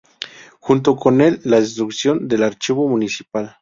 [0.61, 3.57] Junto con la destrucción del Archivo Municipal.